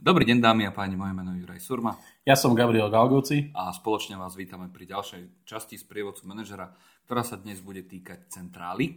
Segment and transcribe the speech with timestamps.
[0.00, 1.92] Dobrý deň dámy a páni, moje meno je Juraj Surma.
[2.24, 3.52] Ja som Gabriel Galgoci.
[3.52, 6.72] A spoločne vás vítame pri ďalšej časti z prievodcu manažera,
[7.04, 8.96] ktorá sa dnes bude týkať centrály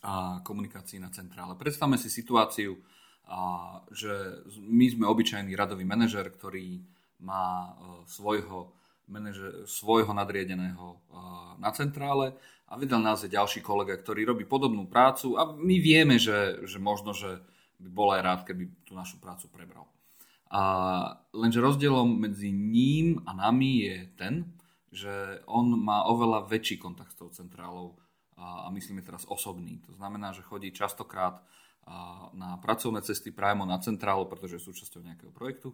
[0.00, 1.60] a komunikácií na centrále.
[1.60, 2.72] Predstavme si situáciu,
[3.92, 4.12] že
[4.64, 6.80] my sme obyčajný radový manažer, ktorý
[7.20, 7.70] má e,
[8.08, 8.72] svojho,
[9.12, 10.98] manažer, svojho nadriedeného e,
[11.60, 12.32] na centrále
[12.64, 16.80] a vedľa nás je ďalší kolega, ktorý robí podobnú prácu a my vieme, že, že
[16.80, 17.44] možno, že
[17.76, 19.86] by bol aj rád, keby tú našu prácu prebral.
[20.46, 20.62] A
[21.34, 24.34] lenže rozdielom medzi ním a nami je ten,
[24.94, 27.98] že on má oveľa väčší kontakt s tou centrálou
[28.38, 29.82] a, myslíme teraz osobný.
[29.90, 31.42] To znamená, že chodí častokrát
[32.34, 35.70] na pracovné cesty priamo na centrálu, pretože je súčasťou nejakého projektu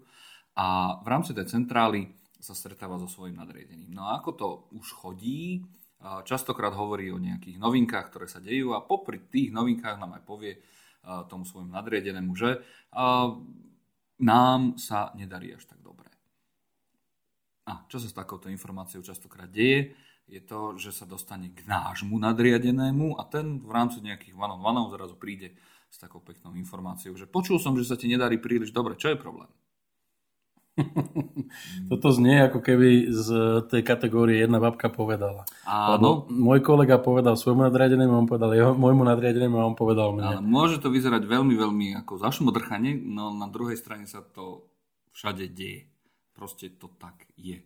[0.53, 3.97] a v rámci tej centrály sa stretáva so svojím nadriedením.
[3.97, 5.65] No a ako to už chodí,
[6.29, 10.61] častokrát hovorí o nejakých novinkách, ktoré sa dejú a popri tých novinkách nám aj povie,
[11.29, 12.63] tomu svojmu nadriedenému, že
[14.23, 16.07] nám sa nedarí až tak dobre.
[17.67, 19.95] A čo sa s takouto informáciou častokrát deje,
[20.31, 25.19] je to, že sa dostane k nášmu nadriadenému a ten v rámci nejakých one-on-one zrazu
[25.19, 25.59] príde
[25.93, 28.97] s takou peknou informáciou, že počul som, že sa ti nedarí príliš dobre.
[28.97, 29.51] Čo je problém?
[31.93, 33.29] Toto znie ako keby z
[33.69, 35.45] tej kategórie jedna babka povedala.
[35.69, 36.25] Áno.
[36.33, 40.41] môj kolega povedal svojmu nadriadenému, on povedal jeho, môjmu nadriadenému a on povedal mne.
[40.41, 44.73] Áno, môže to vyzerať veľmi, veľmi ako zašmodrchanie, no na druhej strane sa to
[45.13, 45.93] všade deje.
[46.33, 47.61] Proste to tak je.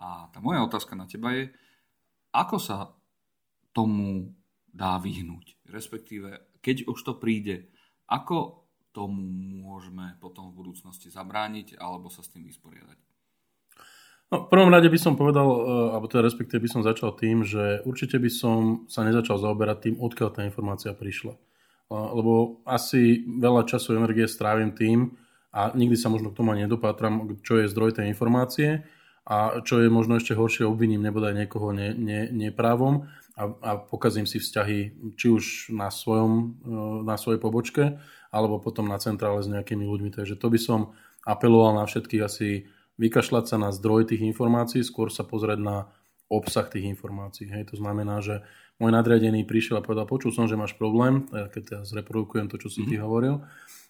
[0.00, 1.52] A tá moja otázka na teba je,
[2.32, 2.92] ako sa
[3.76, 4.32] tomu
[4.72, 5.60] dá vyhnúť?
[5.68, 7.68] Respektíve, keď už to príde,
[8.08, 8.65] ako
[8.96, 9.20] tomu
[9.60, 12.96] môžeme potom v budúcnosti zabrániť alebo sa s tým vysporiadať?
[14.26, 15.58] No, v prvom rade by som povedal, e,
[15.94, 19.94] alebo teda respektíve by som začal tým, že určite by som sa nezačal zaoberať tým,
[20.02, 21.36] odkiaľ tá informácia prišla.
[21.36, 21.40] E,
[21.94, 25.14] lebo asi veľa času a energie strávim tým
[25.54, 28.82] a nikdy sa možno k tomu ani nedopátram, čo je zdroj tej informácie
[29.30, 33.06] a čo je možno ešte horšie, obviním nebodaj niekoho ne, ne, neprávom
[33.38, 34.78] a, a pokazím si vzťahy
[35.14, 36.74] či už na, svojom, e,
[37.06, 38.02] na svojej pobočke
[38.36, 40.12] alebo potom na centrále s nejakými ľuďmi.
[40.12, 40.80] Takže to by som
[41.24, 42.68] apeloval na všetkých asi
[43.00, 45.76] vykašľať sa na zdroj tých informácií, skôr sa pozrieť na
[46.28, 47.48] obsah tých informácií.
[47.48, 47.72] Hej.
[47.72, 48.44] To znamená, že
[48.76, 52.68] môj nadriadený prišiel a povedal, počul som, že máš problém, keď teraz zreprodukujem to, čo
[52.68, 52.92] si mm-hmm.
[52.92, 53.34] ty hovoril.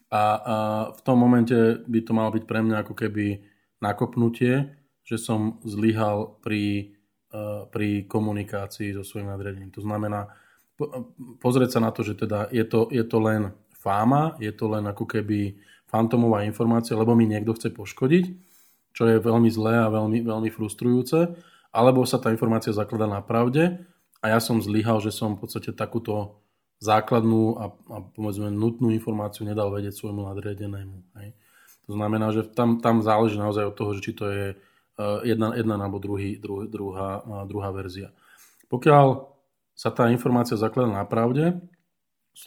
[0.07, 0.23] A, a
[0.95, 3.43] v tom momente by to malo byť pre mňa ako keby
[3.83, 6.95] nakopnutie, že som zlyhal pri,
[7.35, 9.75] uh, pri komunikácii so svojím nadriadením.
[9.75, 10.31] To znamená,
[10.79, 13.55] po, pozrieť sa na to, že teda je to, je to len
[13.87, 15.55] fáma, je to len ako keby
[15.87, 18.25] fantomová informácia, lebo mi niekto chce poškodiť,
[18.91, 21.31] čo je veľmi zlé a veľmi, veľmi frustrujúce,
[21.71, 23.79] alebo sa tá informácia zaklada na pravde
[24.19, 26.43] a ja som zlyhal, že som v podstate takúto
[26.83, 27.65] základnú a,
[27.95, 30.97] a povedzme nutnú informáciu nedal vedieť svojmu nadriadenému.
[31.23, 31.39] Hej.
[31.87, 35.55] To znamená, že tam, tam záleží naozaj od toho, že či to je uh, jedna,
[35.55, 38.11] jedna alebo druhý, druh, druhá, uh, druhá verzia.
[38.67, 39.31] Pokiaľ
[39.79, 41.63] sa tá informácia zaklada na pravde,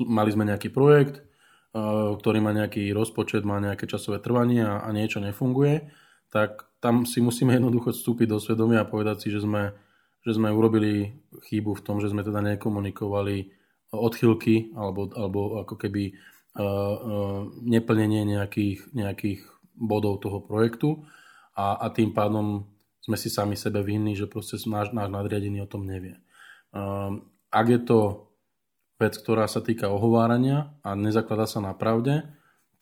[0.03, 1.28] mali sme nejaký projekt, Eh,
[1.73, 5.85] ktorý má nejaký rozpočet, má nejaké časové trvanie a, a niečo nefunguje,
[6.33, 9.73] tak tam si musíme jednoducho vstúpiť do svedomia a povedať si, že sme,
[10.25, 11.13] že sme urobili
[11.49, 13.53] chybu v tom, že sme teda nekomunikovali
[13.93, 19.41] odchylky alebo, alebo ako keby uh, uh, neplnenie nejakých, nejakých
[19.73, 21.05] bodov toho projektu
[21.57, 22.69] a, a tým pádom
[23.01, 26.21] sme si sami sebe vinní, že proste náš, náš nadriadený o tom nevie.
[26.69, 27.17] Uh,
[27.49, 28.28] ak je to
[28.99, 32.27] vec, ktorá sa týka ohovárania a nezakladá sa na pravde,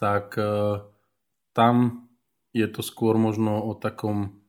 [0.02, 0.82] tak e,
[1.54, 2.10] tam
[2.52, 4.42] je to skôr možno o takom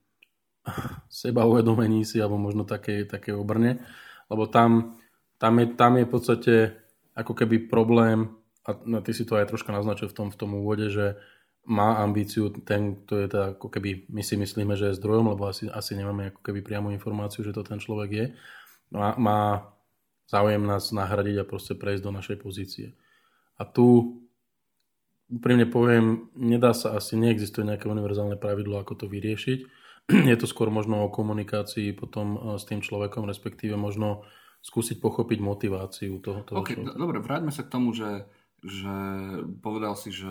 [1.12, 3.84] seba uvedomení si alebo možno také, také obrne,
[4.33, 4.97] lebo tam,
[5.37, 6.55] tam, je, tam je v podstate
[7.12, 8.33] ako keby problém
[8.65, 11.17] a ty si to aj troška naznačil v tom, v tom úvode, že
[11.69, 15.49] má ambíciu ten, kto je teda ako keby my si myslíme, že je zdrojom, lebo
[15.49, 18.27] asi, asi nemáme ako keby priamu informáciu, že to ten človek je.
[18.93, 19.41] Má, má
[20.28, 22.94] záujem nás nahradiť a proste prejsť do našej pozície.
[23.59, 24.21] A tu
[25.28, 29.58] úprimne poviem, nedá sa asi, neexistuje nejaké univerzálne pravidlo, ako to vyriešiť.
[30.31, 34.25] Je to skôr možno o komunikácii potom eh, s tým človekom, respektíve možno
[34.58, 36.43] skúsiť pochopiť motiváciu toho.
[36.43, 38.26] toho okay, dobre, vráťme sa k tomu, že,
[38.58, 38.91] že
[39.62, 40.26] povedal si, že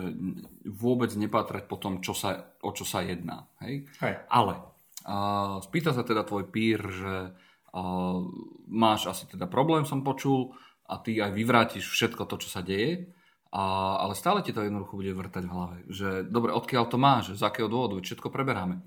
[0.68, 3.48] vôbec nepátrať po tom, čo sa, o čo sa jedná.
[3.64, 3.88] Hej?
[4.04, 4.20] Hej.
[4.28, 4.60] Ale
[5.08, 7.14] uh, spýta sa teda tvoj pír, že
[8.68, 10.54] máš asi teda problém, som počul,
[10.88, 13.12] a ty aj vyvrátiš všetko to, čo sa deje,
[13.52, 15.76] a, ale stále ti to jednoducho bude vrtať v hlave.
[15.88, 18.80] Že dobre, odkiaľ to máš, z akého dôvodu, všetko preberáme.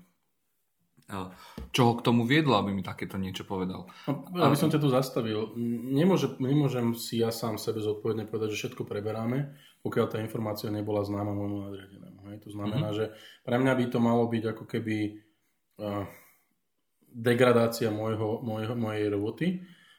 [1.76, 3.84] Čo ho k tomu viedlo, aby mi takéto niečo povedal?
[4.08, 5.52] No, aby som ťa tu zastavil.
[5.92, 9.52] Nemôže, nemôžem si ja sám sebe zodpovedne povedať, že všetko preberáme,
[9.84, 12.18] pokiaľ tá informácia nebola známa môjmu nadriadenému.
[12.32, 13.12] To znamená, mm-hmm.
[13.12, 15.20] že pre mňa by to malo byť ako keby
[15.84, 16.08] uh,
[17.14, 19.46] degradácia môjho, môjho, mojej roboty,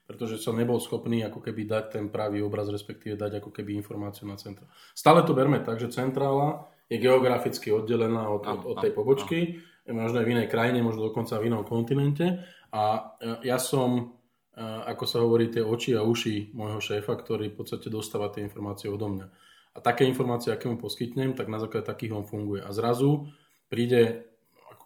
[0.03, 4.27] pretože som nebol schopný ako keby dať ten pravý obraz, respektíve dať ako keby informáciu
[4.27, 4.67] na centra.
[4.91, 10.19] Stále to berme tak, že centrála je geograficky oddelená od, od, od tej pobočky, možno
[10.19, 14.19] aj v inej krajine, možno dokonca v inom kontinente a e, ja som
[14.61, 18.85] ako sa hovorí, tie oči a uši môjho šéfa, ktorý v podstate dostáva tie informácie
[18.85, 19.27] odo mňa.
[19.73, 22.61] A také informácie, aké mu poskytnem, tak na základe takých on funguje.
[22.61, 23.33] A zrazu
[23.65, 24.29] príde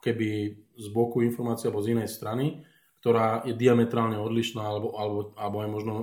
[0.07, 0.27] keby
[0.79, 2.63] z boku informácia alebo z inej strany,
[3.03, 5.93] ktorá je diametrálne odlišná, alebo, alebo, alebo aj možno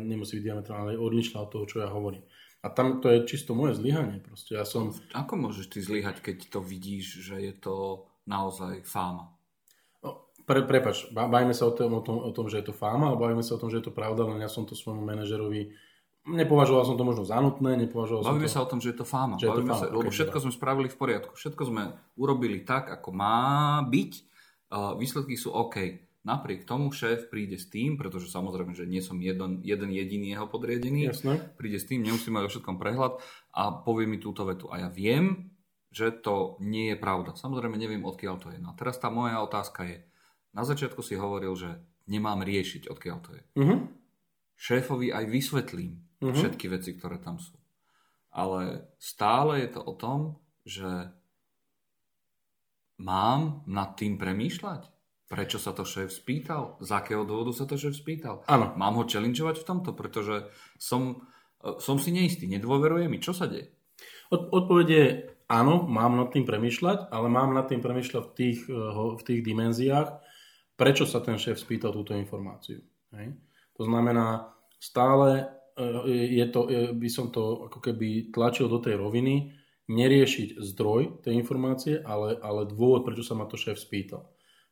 [0.00, 2.22] nemusí byť diametrálne, odlišná od toho, čo ja hovorím.
[2.64, 4.24] A tam to je čisto moje zlyhanie.
[4.24, 4.92] Proste ja som...
[5.12, 9.36] Ako môžeš ty zlyhať, keď to vidíš, že je to naozaj fáma?
[10.44, 13.28] Pre, prepač, bavíme sa o tom, o, tom, o tom, že je to fáma, alebo
[13.28, 15.72] bavíme sa o tom, že je to pravda, len ja som to svojmu manažerovi
[16.24, 18.56] Nepovažoval som to možno za nutné, nepovažoval Bavíme som to...
[18.56, 19.36] sa o tom, že je to fáma.
[19.36, 19.76] Že je to fáma.
[19.76, 21.32] Sa, okay, lebo všetko sme spravili v poriadku.
[21.36, 21.82] Všetko sme
[22.16, 24.12] urobili tak, ako má byť.
[24.72, 25.76] Uh, výsledky sú OK.
[26.24, 30.48] Napriek tomu šéf príde s tým, pretože samozrejme, že nie som jeden, jeden jediný jeho
[30.48, 31.36] podriadený, Jasne.
[31.60, 33.20] príde s tým, nemusí mať o všetkom prehľad
[33.52, 34.72] a povie mi túto vetu.
[34.72, 35.52] A ja viem,
[35.92, 37.36] že to nie je pravda.
[37.36, 38.56] Samozrejme neviem, odkiaľ to je.
[38.56, 40.00] No a teraz tá moja otázka je,
[40.56, 41.76] na začiatku si hovoril, že
[42.08, 43.42] nemám riešiť, odkiaľ to je.
[43.60, 43.78] Uh-huh.
[44.56, 46.00] Šéfovi aj vysvetlím
[46.30, 46.36] uh-huh.
[46.36, 47.56] všetky veci, ktoré tam sú.
[48.34, 51.12] Ale stále je to o tom, že
[52.98, 54.90] mám nad tým premýšľať.
[55.24, 56.78] Prečo sa to šéf spýtal?
[56.84, 58.44] Z akého dôvodu sa to šéf spýtal?
[58.44, 58.76] Áno.
[58.76, 61.24] Mám ho challengeovať v tomto, pretože som,
[61.64, 63.18] e, som si neistý, nedôveruje mi.
[63.18, 63.72] Čo sa deje?
[64.30, 68.78] Od, odpovede áno, mám nad tým premýšľať, ale mám nad tým premýšľať v tých, e,
[69.16, 70.08] v tých dimenziách,
[70.76, 72.84] prečo sa ten šéf spýtal túto informáciu.
[73.16, 73.34] Hej?
[73.80, 79.50] To znamená, stále je to, e, by som to ako keby tlačil do tej roviny,
[79.90, 84.24] neriešiť zdroj tej informácie, ale, ale dôvod, prečo sa ma to šéf spýtal.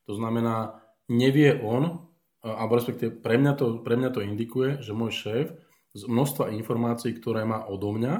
[0.08, 0.80] To znamená,
[1.12, 2.08] nevie on,
[2.40, 5.46] alebo respektíve pre mňa to, pre mňa to indikuje, že môj šéf
[5.92, 8.14] z množstva informácií, ktoré má odo mňa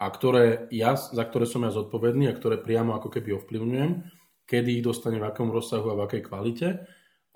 [0.00, 4.08] a ktoré ja, za ktoré som ja zodpovedný a ktoré priamo ako keby ovplyvňujem,
[4.48, 6.68] kedy ich dostane v akom rozsahu a v akej kvalite,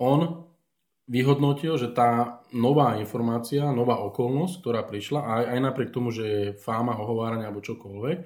[0.01, 0.50] on
[1.11, 6.43] vyhodnotil, že tá nová informácia, nová okolnosť, ktorá prišla, aj, aj napriek tomu, že je
[6.55, 8.19] fáma, ohovárania alebo čokoľvek,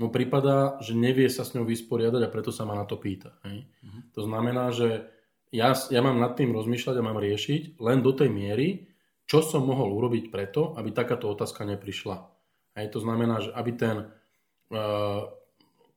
[0.00, 3.36] mu prípada, že nevie sa s ňou vysporiadať a preto sa ma na to pýta.
[3.44, 3.68] Hej.
[3.68, 4.00] Uh-huh.
[4.16, 5.08] To znamená, že
[5.52, 8.88] ja, ja mám nad tým rozmýšľať a mám riešiť len do tej miery,
[9.28, 12.28] čo som mohol urobiť preto, aby takáto otázka neprišla.
[12.80, 12.96] Hej.
[12.96, 13.96] To znamená, že aby ten
[14.72, 15.32] uh,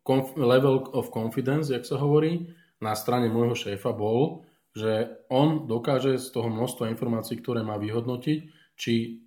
[0.04, 6.22] conf- level of confidence, jak sa hovorí, na strane môjho šéfa bol, že on dokáže
[6.22, 8.40] z toho množstva informácií, ktoré má vyhodnotiť,
[8.78, 9.24] či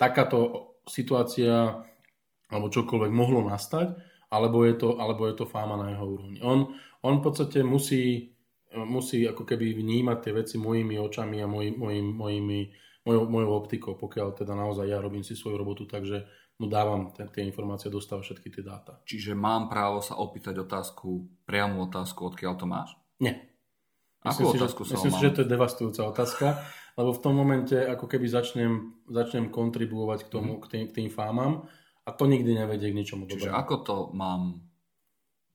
[0.00, 1.84] takáto situácia
[2.48, 3.92] alebo čokoľvek mohlo nastať,
[4.32, 6.40] alebo je to, alebo je to fáma na jeho úrovni.
[6.40, 6.72] On,
[7.04, 8.32] on v podstate musí,
[8.72, 12.60] musí ako keby vnímať tie veci mojimi očami a moj, mojim, mojimi,
[13.04, 16.24] mojou, mojou optikou, pokiaľ teda naozaj ja robím si svoju robotu, takže
[16.58, 18.98] mu dávam tie informácie, dostávam všetky tie dáta.
[19.06, 22.90] Čiže mám právo sa opýtať otázku, priamu otázku, odkiaľ to máš?
[23.22, 23.47] Nie.
[24.28, 26.46] Akú myslím otázku si, že, myslím si, že to je devastujúca otázka,
[27.00, 28.72] lebo v tom momente ako keby začnem,
[29.08, 30.60] začnem kontribuovať k tomu, mm.
[30.62, 31.66] k, tým, k tým fámam
[32.04, 33.56] a to nikdy nevedie k ničomu Čiže dobrému.
[33.56, 34.64] ako to mám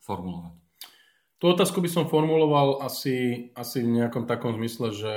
[0.01, 0.53] formulovať?
[1.37, 5.13] Tú otázku by som formuloval asi, asi v nejakom takom zmysle, že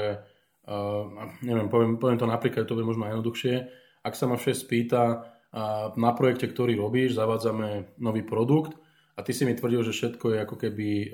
[0.66, 1.06] uh,
[1.46, 3.70] neviem, poviem, poviem to napríklad, to bude možno jednoduchšie.
[4.02, 8.74] Ak sa ma šéf spýta, uh, na projekte, ktorý robíš, zavádzame nový produkt
[9.16, 11.08] a ty si mi tvrdil, že všetko je ako keby e,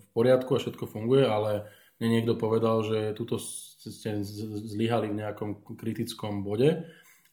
[0.00, 5.62] v poriadku a všetko funguje, ale mne niekto povedal, že túto ste zlyhali v nejakom
[5.76, 6.84] kritickom bode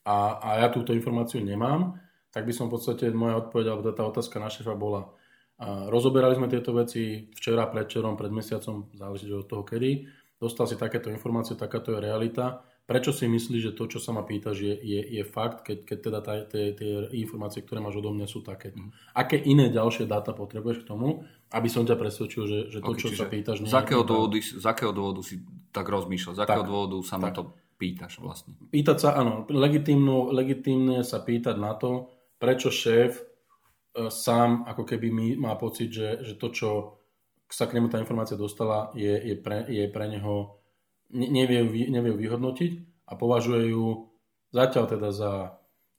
[0.06, 1.98] a, a ja túto informáciu nemám,
[2.32, 5.12] tak by som v podstate, moja odpoveď, alebo tá otázka na šefa bola,
[5.62, 10.10] a rozoberali sme tieto veci včera, predčerom, pred mesiacom, záleží od toho kedy,
[10.41, 14.28] dostal si takéto informácie, takáto je realita, Prečo si myslíš, že to, čo sa ma
[14.28, 16.20] pýtaš, je, je, je fakt, keď, keď teda
[16.52, 16.64] tie,
[17.16, 18.76] informácie, ktoré máš odo mňa, sú také?
[18.76, 18.92] Mm.
[19.16, 21.24] Aké iné ďalšie dáta potrebuješ k tomu,
[21.56, 23.64] aby som ťa presvedčil, že, že to, okay, čo sa pýtaš...
[23.64, 25.40] Nie z, akého dôvodu, z akého dôvodu si
[25.72, 26.36] tak rozmýšľal?
[26.36, 27.24] Z akého tak, dôvodu sa tak.
[27.24, 27.42] na to
[27.80, 28.52] pýtaš vlastne?
[28.68, 29.48] Pýtať sa, áno,
[30.28, 33.24] legitímne sa pýtať na to, prečo šéf e,
[34.12, 36.70] sám ako keby mi, má pocit, že, že to, čo
[37.48, 40.61] sa k nemu tá informácia dostala, je, je, pre, je pre neho
[41.13, 42.72] nevie, nevie vyhodnotiť
[43.08, 44.12] a považuje ju
[44.51, 45.34] zatiaľ teda za,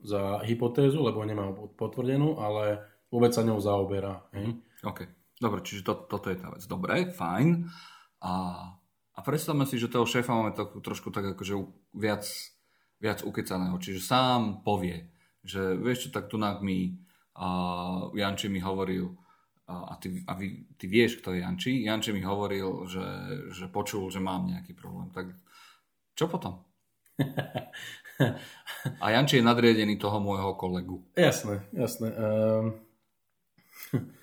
[0.00, 2.80] za hypotézu, lebo nemá potvrdenú, ale
[3.12, 4.24] vôbec sa ňou zaoberá.
[4.32, 4.60] Hej?
[4.82, 5.00] OK,
[5.38, 6.64] dobre, čiže to, toto je tá vec.
[6.64, 7.68] Dobre, fajn.
[8.24, 8.32] A,
[9.12, 11.54] a predstavme si, že toho šéfa máme tak, trošku tak akože
[11.96, 12.24] viac,
[12.98, 13.76] viac ukecaného.
[13.76, 16.96] Čiže sám povie, že vieš čo, tak tu mi
[17.36, 19.12] uh, Janči mi hovoril,
[19.68, 23.06] a, ty, a vy, ty vieš, kto je Janči, Janči mi hovoril, že,
[23.54, 25.08] že počul, že mám nejaký problém.
[25.14, 25.30] Tak
[26.18, 26.66] čo potom?
[29.02, 31.06] a Janči je nadriedený toho môjho kolegu.
[31.14, 32.08] Jasné, jasné.
[32.10, 32.66] Um...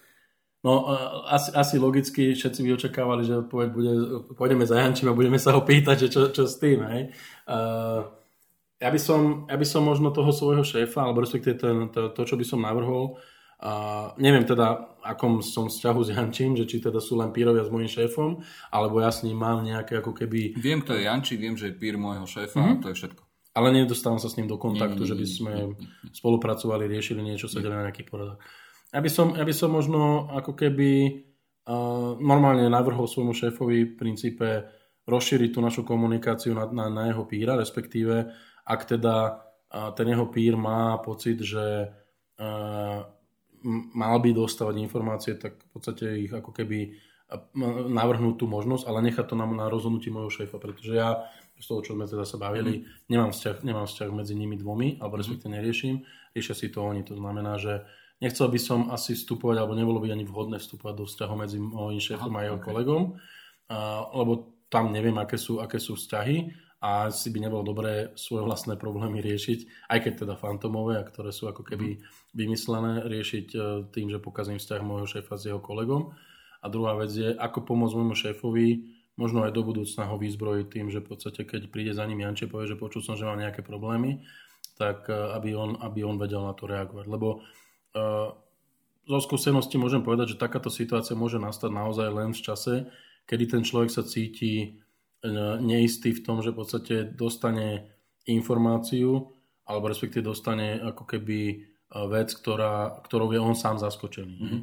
[0.60, 0.92] No,
[1.32, 3.94] asi, asi logicky všetci by očakávali, že odpoveď bude,
[4.36, 7.16] pôjdeme za Jančím a budeme sa ho pýtať, že čo, čo s tým, hej.
[7.48, 8.04] Uh,
[8.76, 12.22] ja, by som, ja by som možno toho svojho šéfa, alebo respektíve to, to, to
[12.28, 13.39] čo by som navrhol, uh,
[14.16, 17.92] neviem teda, akom som vzťahu s Jančím, že či teda sú len pírovia s môjim
[17.92, 18.40] šéfom,
[18.72, 20.56] alebo ja s ním mám nejaké ako keby...
[20.56, 22.80] Viem, kto je Janči, viem, že je pír môjho šéfa, mm-hmm.
[22.80, 23.22] to je všetko.
[23.60, 25.84] Ale nedostávam sa s ním do kontaktu, nie, nie, nie, že by sme nie, nie,
[25.84, 26.16] nie.
[26.16, 28.40] spolupracovali, riešili niečo, sedeli na nejaký poradok.
[28.96, 30.90] Ja by som, ja by som možno ako keby
[31.68, 34.48] uh, normálne navrhol svojmu šéfovi v princípe
[35.04, 38.30] rozšíriť tú našu komunikáciu na, na, na jeho píra, respektíve
[38.64, 41.90] ak teda uh, ten jeho pír má pocit, že
[42.40, 43.02] uh,
[43.66, 46.96] mal by dostávať informácie, tak v podstate ich ako keby
[47.90, 51.84] navrhnúť tú možnosť, ale nechať to na, na rozhodnutí môjho šéfa, pretože ja z toho,
[51.84, 53.12] čo sme teda sa bavili, mm.
[53.12, 55.22] nemám, vzťah, nemám vzťah medzi nimi dvomi, alebo mhm.
[55.22, 55.96] respektíve neriešim,
[56.32, 57.04] riešia si to oni.
[57.04, 57.84] To znamená, že
[58.20, 62.04] Nechcel by som asi vstupovať, alebo nebolo by ani vhodné vstupovať do vzťahu medzi mojím
[62.04, 62.68] šéfom a jeho okay.
[62.68, 63.04] kolegom,
[63.72, 68.48] a, lebo tam neviem, aké sú, aké sú vzťahy a asi by nebolo dobré svoje
[68.48, 72.00] vlastné problémy riešiť, aj keď teda fantomové, a ktoré sú ako keby
[72.32, 73.60] vymyslené, riešiť e,
[73.92, 76.16] tým, že pokazím vzťah môjho šéfa s jeho kolegom.
[76.64, 78.68] A druhá vec je, ako pomôcť môjmu šéfovi,
[79.20, 82.48] možno aj do budúcna ho vyzbrojiť tým, že v podstate, keď príde za ním Janče,
[82.48, 84.24] povie, že počul som, že mám nejaké problémy,
[84.80, 87.06] tak e, aby on, aby on vedel na to reagovať.
[87.12, 87.44] Lebo
[89.10, 92.74] zo skúsenosti môžem povedať, že takáto situácia môže nastať naozaj len v čase,
[93.26, 94.78] kedy ten človek sa cíti
[95.60, 97.92] neistý v tom, že v podstate dostane
[98.24, 99.36] informáciu
[99.70, 101.56] alebo respektíve dostane ako keby e,
[102.10, 104.36] vec, ktorá, ktorou je on sám zaskočený.
[104.42, 104.62] Mm-hmm.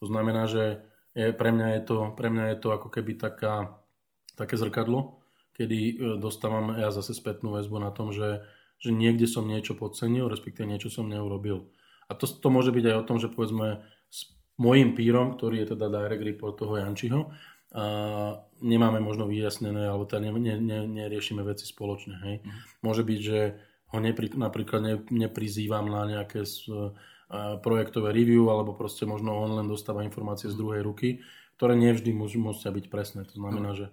[0.00, 0.80] To znamená, že
[1.12, 3.76] je, pre, mňa je to, pre mňa je to ako keby taká,
[4.32, 5.20] také zrkadlo,
[5.52, 8.48] kedy e, dostávam ja zase spätnú väzbu na tom, že,
[8.80, 11.68] že niekde som niečo podcenil, respektíve niečo som neurobil.
[12.08, 15.76] A to, to môže byť aj o tom, že povedzme s mojim pírom, ktorý je
[15.76, 17.28] teda direct report toho Jančiho,
[17.76, 17.84] a
[18.62, 22.14] nemáme možno vyjasnené, alebo teda ne, ne, ne, neriešime veci spoločne.
[22.24, 22.36] Hej.
[22.40, 22.50] Mm.
[22.80, 23.38] Môže byť, že
[23.92, 26.92] ho nepri, napríklad ne, neprizývam na nejaké s, uh,
[27.60, 31.20] projektové review, alebo proste možno on len dostáva informácie z druhej ruky,
[31.58, 33.26] ktoré nevždy môžu, musia byť presné.
[33.26, 33.78] To znamená, mm.
[33.78, 33.86] že,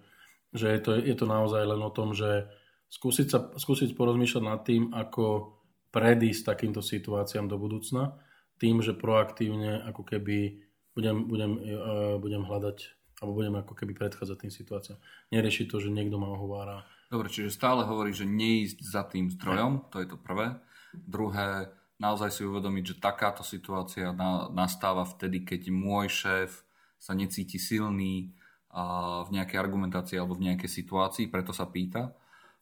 [0.54, 2.48] že je, to, je to naozaj len o tom, že
[2.94, 5.58] skúsiť, sa, skúsiť porozmýšľať nad tým, ako
[5.94, 8.18] predísť takýmto situáciám do budúcna
[8.62, 10.62] tým, že proaktívne ako keby
[10.94, 15.00] budem, budem, uh, budem hľadať alebo budem ako keby predchádzať tým situáciám.
[15.32, 16.84] Neriešiť to, že niekto ma ohovára.
[17.08, 20.60] Dobre, čiže stále hovorí, že neísť za tým zdrojom, to je to prvé.
[20.92, 21.72] Druhé,
[22.04, 26.68] naozaj si uvedomiť, že takáto situácia na, nastáva vtedy, keď môj šéf
[27.00, 28.36] sa necíti silný
[28.76, 32.12] uh, v nejakej argumentácii alebo v nejakej situácii, preto sa pýta.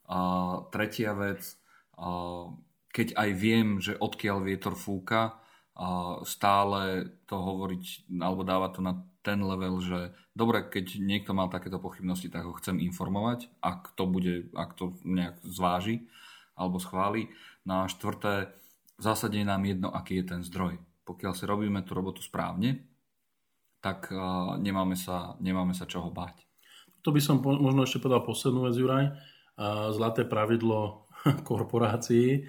[0.06, 1.42] Uh, tretia vec,
[1.98, 2.54] uh,
[2.94, 5.42] keď aj viem, že odkiaľ vietor fúka,
[6.28, 10.00] stále to hovoriť, alebo dáva to na ten level, že
[10.34, 14.98] dobre, keď niekto mal takéto pochybnosti, tak ho chcem informovať, ak to bude, ak to
[15.06, 16.10] nejak zváži
[16.58, 17.30] alebo schváli.
[17.66, 18.54] No a štvrté,
[18.98, 20.82] v zásade je nám jedno, aký je ten zdroj.
[21.06, 22.86] Pokiaľ si robíme tú robotu správne,
[23.82, 24.14] tak
[24.62, 26.46] nemáme sa, nemáme sa čoho báť.
[27.02, 29.06] To by som možno ešte povedal poslednú vec, Juraj.
[29.98, 31.10] Zlaté pravidlo
[31.50, 32.46] korporácií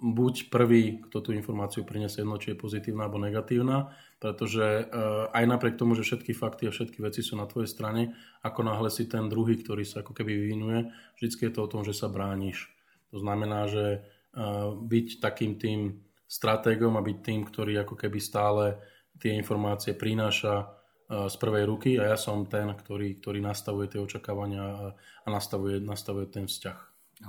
[0.00, 5.44] buď prvý, kto tú informáciu prinesie jedno, či je pozitívna alebo negatívna, pretože uh, aj
[5.44, 9.04] napriek tomu, že všetky fakty a všetky veci sú na tvojej strane, ako náhle si
[9.04, 10.88] ten druhý, ktorý sa ako keby vyvinuje,
[11.20, 12.72] vždy je to o tom, že sa brániš.
[13.12, 15.80] To znamená, že uh, byť takým tým
[16.26, 18.80] stratégom a byť tým, ktorý ako keby stále
[19.20, 24.00] tie informácie prináša uh, z prvej ruky a ja som ten, ktorý, ktorý nastavuje tie
[24.00, 26.78] očakávania a, a nastavuje, nastavuje ten vzťah.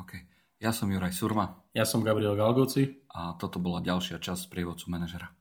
[0.08, 0.25] Okay.
[0.58, 1.62] Ja som Juraj Surma.
[1.77, 3.06] Ja som Gabriel Galgoci.
[3.13, 5.37] A toto bola ďalšia časť prievodcu manažera.